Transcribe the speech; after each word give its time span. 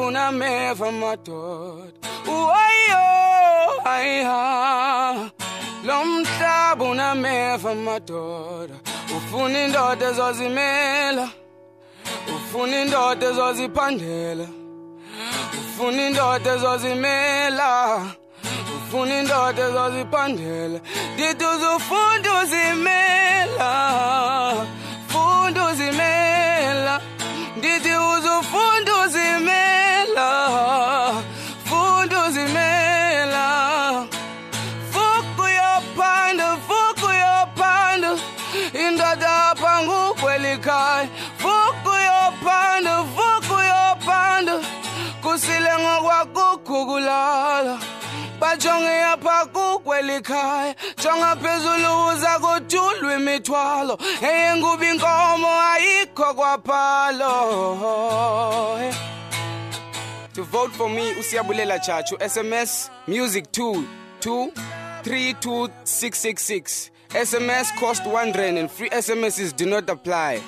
unameva 0.00 0.92
madoda 0.92 1.92
uwayo 2.28 3.04
ayiha 3.84 5.30
lo 5.84 6.04
mhlaba 6.04 6.84
unameva 6.84 7.74
madoda 7.74 8.74
ufuna 9.16 9.64
indoda 9.64 10.06
ezozimela 10.10 11.28
ufuna 12.36 12.82
indoda 12.82 13.26
ezoziphandela 13.26 14.46
ufuna 15.60 16.06
indoda 16.06 16.54
ezozimela 16.54 17.70
ufuna 18.76 19.18
indoda 19.18 19.62
ezoziphandela 19.68 20.80
ndithi 21.14 21.44
indoda 38.88 39.50
apha 39.50 39.82
ngukwelikhaya 39.82 41.08
fuku 41.38 41.92
yophanda 42.08 43.04
fuku 43.04 43.54
yophanda 43.72 44.54
kusile 45.22 45.70
ngokwakukhukulala 45.80 47.78
bajonge 48.40 49.02
apha 49.04 49.46
kukwelikhaya 49.46 50.74
jonga 51.02 51.36
phezulu 51.36 52.06
uza 52.06 52.38
kuthulwa 52.38 53.14
imithwalo. 53.16 53.98
Eyenguba 54.22 54.86
inkomo 54.90 55.48
ayikho 55.72 56.34
kwaphalo. 56.34 57.32
To 60.34 60.42
vote 60.44 60.72
for 60.72 60.88
me 60.88 61.14
usiyabulela 61.20 61.78
chacho. 61.78 62.16
Sms 62.28 62.90
music 63.06 63.44
2 63.52 63.82
2 64.20 64.50
32666 65.02 66.90
sms 67.14 67.70
cost 67.78 68.06
1 68.06 68.32
rand 68.32 68.56
and 68.56 68.70
free 68.70 68.88
smss 68.88 69.54
do 69.54 69.66
not 69.66 69.88
apply 69.90 70.40